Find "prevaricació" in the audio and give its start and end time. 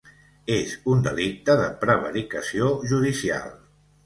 1.85-2.71